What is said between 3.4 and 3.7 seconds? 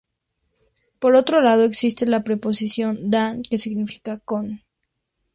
que